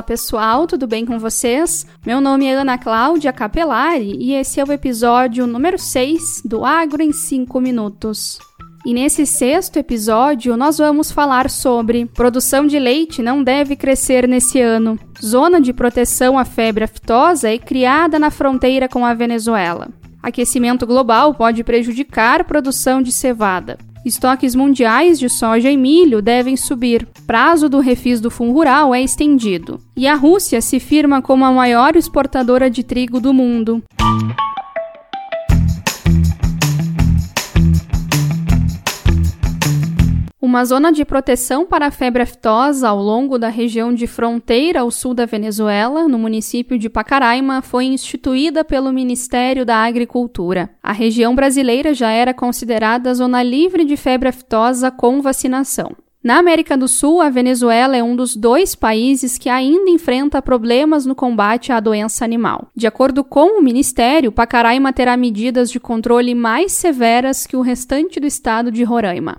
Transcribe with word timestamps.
Olá 0.00 0.06
pessoal, 0.06 0.66
tudo 0.66 0.86
bem 0.86 1.04
com 1.04 1.18
vocês? 1.18 1.86
Meu 2.06 2.22
nome 2.22 2.46
é 2.46 2.54
Ana 2.54 2.78
Cláudia 2.78 3.34
Capelari 3.34 4.16
e 4.18 4.32
esse 4.32 4.58
é 4.58 4.64
o 4.64 4.72
episódio 4.72 5.46
número 5.46 5.78
6 5.78 6.40
do 6.42 6.64
Agro 6.64 7.02
em 7.02 7.12
5 7.12 7.60
Minutos. 7.60 8.38
E 8.86 8.94
nesse 8.94 9.26
sexto 9.26 9.76
episódio, 9.76 10.56
nós 10.56 10.78
vamos 10.78 11.12
falar 11.12 11.50
sobre 11.50 12.06
produção 12.06 12.66
de 12.66 12.78
leite 12.78 13.20
não 13.20 13.44
deve 13.44 13.76
crescer 13.76 14.26
nesse 14.26 14.58
ano. 14.58 14.98
Zona 15.22 15.60
de 15.60 15.70
proteção 15.70 16.38
à 16.38 16.46
febre 16.46 16.84
aftosa 16.84 17.50
é 17.50 17.58
criada 17.58 18.18
na 18.18 18.30
fronteira 18.30 18.88
com 18.88 19.04
a 19.04 19.12
Venezuela. 19.12 19.88
Aquecimento 20.22 20.86
global 20.86 21.34
pode 21.34 21.62
prejudicar 21.62 22.44
produção 22.44 23.02
de 23.02 23.12
cevada. 23.12 23.76
Estoques 24.04 24.54
mundiais 24.54 25.18
de 25.18 25.28
soja 25.28 25.70
e 25.70 25.76
milho 25.76 26.22
devem 26.22 26.56
subir. 26.56 27.06
Prazo 27.26 27.68
do 27.68 27.80
refis 27.80 28.20
do 28.20 28.30
fundo 28.30 28.52
rural 28.52 28.94
é 28.94 29.02
estendido. 29.02 29.80
E 29.96 30.06
a 30.06 30.14
Rússia 30.14 30.60
se 30.60 30.80
firma 30.80 31.20
como 31.20 31.44
a 31.44 31.52
maior 31.52 31.94
exportadora 31.96 32.70
de 32.70 32.82
trigo 32.82 33.20
do 33.20 33.34
mundo. 33.34 33.82
Uma 40.50 40.64
zona 40.64 40.90
de 40.90 41.04
proteção 41.04 41.64
para 41.64 41.86
a 41.86 41.90
febre 41.92 42.24
aftosa 42.24 42.88
ao 42.88 43.00
longo 43.00 43.38
da 43.38 43.46
região 43.46 43.94
de 43.94 44.08
fronteira 44.08 44.80
ao 44.80 44.90
sul 44.90 45.14
da 45.14 45.24
Venezuela, 45.24 46.08
no 46.08 46.18
município 46.18 46.76
de 46.76 46.90
Pacaraima, 46.90 47.62
foi 47.62 47.84
instituída 47.84 48.64
pelo 48.64 48.92
Ministério 48.92 49.64
da 49.64 49.76
Agricultura. 49.76 50.68
A 50.82 50.90
região 50.90 51.36
brasileira 51.36 51.94
já 51.94 52.10
era 52.10 52.34
considerada 52.34 53.14
zona 53.14 53.44
livre 53.44 53.84
de 53.84 53.96
febre 53.96 54.28
aftosa 54.28 54.90
com 54.90 55.22
vacinação. 55.22 55.94
Na 56.22 56.36
América 56.36 56.76
do 56.76 56.86
Sul, 56.86 57.22
a 57.22 57.30
Venezuela 57.30 57.96
é 57.96 58.02
um 58.02 58.14
dos 58.14 58.36
dois 58.36 58.74
países 58.74 59.38
que 59.38 59.48
ainda 59.48 59.88
enfrenta 59.88 60.42
problemas 60.42 61.06
no 61.06 61.14
combate 61.14 61.72
à 61.72 61.80
doença 61.80 62.26
animal. 62.26 62.68
De 62.76 62.86
acordo 62.86 63.24
com 63.24 63.58
o 63.58 63.62
Ministério, 63.62 64.30
Pacaraima 64.30 64.92
terá 64.92 65.16
medidas 65.16 65.70
de 65.70 65.80
controle 65.80 66.34
mais 66.34 66.72
severas 66.72 67.46
que 67.46 67.56
o 67.56 67.62
restante 67.62 68.20
do 68.20 68.26
estado 68.26 68.70
de 68.70 68.84
Roraima. 68.84 69.38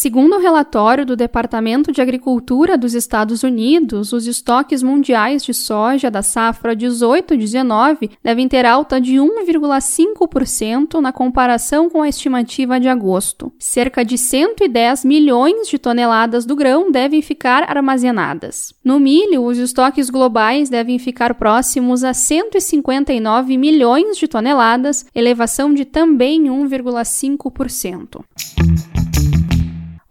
Segundo 0.00 0.36
o 0.36 0.38
relatório 0.38 1.04
do 1.04 1.16
Departamento 1.16 1.90
de 1.90 2.00
Agricultura 2.00 2.78
dos 2.78 2.94
Estados 2.94 3.42
Unidos, 3.42 4.12
os 4.12 4.28
estoques 4.28 4.80
mundiais 4.80 5.44
de 5.44 5.52
soja 5.52 6.08
da 6.08 6.22
safra 6.22 6.76
18-19 6.76 8.08
devem 8.22 8.46
ter 8.46 8.64
alta 8.64 9.00
de 9.00 9.16
1,5% 9.16 11.00
na 11.00 11.12
comparação 11.12 11.90
com 11.90 12.00
a 12.00 12.08
estimativa 12.08 12.78
de 12.78 12.86
agosto. 12.86 13.52
Cerca 13.58 14.04
de 14.04 14.16
110 14.16 15.04
milhões 15.04 15.66
de 15.66 15.80
toneladas 15.80 16.46
do 16.46 16.54
grão 16.54 16.92
devem 16.92 17.20
ficar 17.20 17.68
armazenadas. 17.68 18.72
No 18.84 19.00
milho, 19.00 19.42
os 19.42 19.58
estoques 19.58 20.10
globais 20.10 20.68
devem 20.68 21.00
ficar 21.00 21.34
próximos 21.34 22.04
a 22.04 22.14
159 22.14 23.58
milhões 23.58 24.16
de 24.16 24.28
toneladas, 24.28 25.04
elevação 25.12 25.74
de 25.74 25.84
também 25.84 26.44
1,5%. 26.44 28.22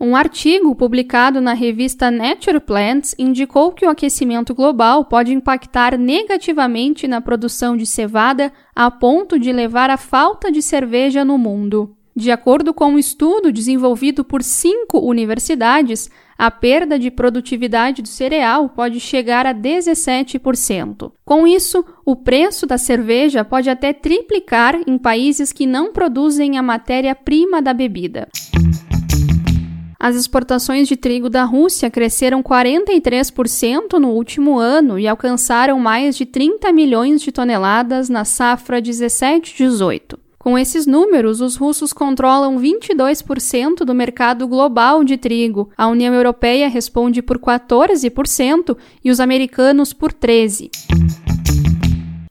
Um 0.07 0.15
artigo 0.15 0.73
publicado 0.73 1.41
na 1.41 1.51
revista 1.51 2.09
Nature 2.09 2.61
Plants 2.61 3.13
indicou 3.19 3.73
que 3.73 3.85
o 3.85 3.89
aquecimento 3.89 4.55
global 4.55 5.03
pode 5.03 5.33
impactar 5.33 5.97
negativamente 5.97 7.09
na 7.09 7.19
produção 7.19 7.75
de 7.75 7.85
cevada 7.85 8.53
a 8.73 8.89
ponto 8.89 9.37
de 9.37 9.51
levar 9.51 9.89
à 9.89 9.97
falta 9.97 10.49
de 10.49 10.61
cerveja 10.61 11.25
no 11.25 11.37
mundo. 11.37 11.93
De 12.15 12.31
acordo 12.31 12.73
com 12.73 12.91
um 12.91 12.97
estudo 12.97 13.51
desenvolvido 13.51 14.23
por 14.23 14.41
cinco 14.41 14.97
universidades, 14.99 16.09
a 16.37 16.49
perda 16.49 16.97
de 16.97 17.11
produtividade 17.11 18.01
do 18.01 18.07
cereal 18.07 18.69
pode 18.69 19.01
chegar 19.01 19.45
a 19.45 19.53
17%. 19.53 21.11
Com 21.25 21.45
isso, 21.45 21.83
o 22.05 22.15
preço 22.15 22.65
da 22.65 22.77
cerveja 22.77 23.43
pode 23.43 23.69
até 23.69 23.91
triplicar 23.91 24.79
em 24.87 24.97
países 24.97 25.51
que 25.51 25.67
não 25.67 25.91
produzem 25.91 26.57
a 26.57 26.61
matéria-prima 26.61 27.61
da 27.61 27.73
bebida. 27.73 28.29
As 30.07 30.15
exportações 30.15 30.87
de 30.87 30.95
trigo 30.95 31.29
da 31.29 31.43
Rússia 31.43 31.91
cresceram 31.91 32.41
43% 32.41 33.99
no 33.99 34.11
último 34.11 34.57
ano 34.57 34.97
e 34.97 35.05
alcançaram 35.05 35.81
mais 35.81 36.15
de 36.15 36.25
30 36.25 36.71
milhões 36.71 37.21
de 37.21 37.29
toneladas 37.29 38.07
na 38.07 38.23
safra 38.23 38.81
17-18. 38.81 40.17
Com 40.39 40.57
esses 40.57 40.87
números, 40.87 41.41
os 41.41 41.57
russos 41.57 41.91
controlam 41.91 42.57
22% 42.57 43.83
do 43.83 43.93
mercado 43.93 44.47
global 44.47 45.03
de 45.03 45.17
trigo, 45.17 45.69
a 45.77 45.87
União 45.87 46.13
Europeia 46.13 46.69
responde 46.69 47.21
por 47.21 47.37
14% 47.37 48.77
e 49.03 49.11
os 49.11 49.19
americanos 49.19 49.91
por 49.91 50.13
13%. 50.13 50.69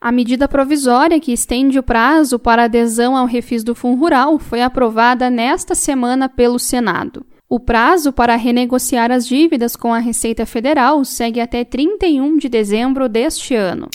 A 0.01 0.11
medida 0.11 0.49
provisória 0.49 1.21
que 1.21 1.31
estende 1.31 1.79
o 1.79 1.83
prazo 1.83 2.39
para 2.39 2.65
adesão 2.65 3.15
ao 3.15 3.27
refis 3.27 3.63
do 3.63 3.75
Fundo 3.75 4.01
Rural 4.01 4.39
foi 4.39 4.63
aprovada 4.63 5.29
nesta 5.29 5.75
semana 5.75 6.27
pelo 6.27 6.59
Senado. 6.59 7.27
O 7.49 7.61
prazo 7.61 8.13
para 8.13 8.35
renegociar 8.35 9.13
as 9.13 9.25
dívidas 9.25 9.77
com 9.77 9.95
a 9.95 10.01
Receita 10.01 10.45
Federal 10.45 11.05
segue 11.05 11.41
até 11.41 11.63
31 11.63 12.39
de 12.39 12.49
dezembro 12.49 13.09
deste 13.09 13.55
ano. 13.55 13.89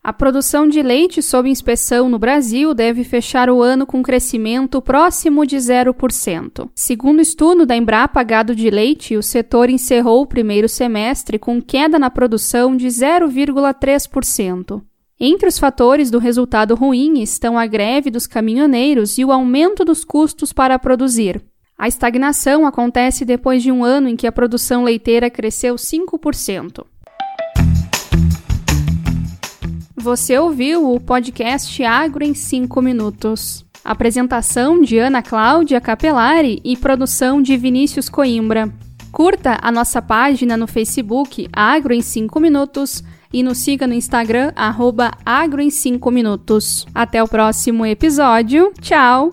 A 0.00 0.12
produção 0.12 0.68
de 0.68 0.80
leite 0.80 1.20
sob 1.20 1.50
inspeção 1.50 2.08
no 2.08 2.16
Brasil 2.16 2.72
deve 2.72 3.02
fechar 3.02 3.50
o 3.50 3.60
ano 3.60 3.84
com 3.84 4.00
crescimento 4.00 4.80
próximo 4.80 5.44
de 5.44 5.56
0%. 5.56 6.70
Segundo 6.72 7.20
estudo 7.20 7.66
da 7.66 7.76
Embrapa 7.76 8.22
Gado 8.22 8.54
de 8.54 8.70
Leite, 8.70 9.16
o 9.16 9.22
setor 9.22 9.68
encerrou 9.68 10.22
o 10.22 10.26
primeiro 10.26 10.68
semestre 10.68 11.36
com 11.36 11.60
queda 11.60 11.98
na 11.98 12.08
produção 12.08 12.76
de 12.76 12.86
0,3%. 12.86 14.80
Entre 15.18 15.48
os 15.48 15.58
fatores 15.58 16.12
do 16.12 16.20
resultado 16.20 16.76
ruim 16.76 17.20
estão 17.20 17.58
a 17.58 17.66
greve 17.66 18.08
dos 18.08 18.28
caminhoneiros 18.28 19.18
e 19.18 19.24
o 19.24 19.32
aumento 19.32 19.84
dos 19.84 20.04
custos 20.04 20.52
para 20.52 20.78
produzir. 20.78 21.42
A 21.78 21.86
estagnação 21.86 22.66
acontece 22.66 23.24
depois 23.24 23.62
de 23.62 23.70
um 23.70 23.84
ano 23.84 24.08
em 24.08 24.16
que 24.16 24.26
a 24.26 24.32
produção 24.32 24.82
leiteira 24.82 25.30
cresceu 25.30 25.76
5%. 25.76 26.84
Você 29.96 30.36
ouviu 30.36 30.92
o 30.92 30.98
podcast 30.98 31.84
Agro 31.84 32.24
em 32.24 32.34
5 32.34 32.82
minutos. 32.82 33.64
Apresentação 33.84 34.80
de 34.80 34.98
Ana 34.98 35.22
Cláudia 35.22 35.80
Capelari 35.80 36.60
e 36.64 36.76
produção 36.76 37.40
de 37.40 37.56
Vinícius 37.56 38.08
Coimbra. 38.08 38.72
Curta 39.12 39.58
a 39.62 39.70
nossa 39.70 40.02
página 40.02 40.56
no 40.56 40.66
Facebook 40.66 41.48
Agro 41.52 41.94
em 41.94 42.02
5 42.02 42.40
minutos 42.40 43.04
e 43.32 43.42
nos 43.42 43.58
siga 43.58 43.86
no 43.86 43.94
Instagram 43.94 44.52
arroba 44.56 45.12
Agro 45.24 45.62
em 45.62 45.70
5 45.70 46.10
minutos. 46.10 46.86
Até 46.92 47.22
o 47.22 47.28
próximo 47.28 47.86
episódio. 47.86 48.72
Tchau! 48.80 49.30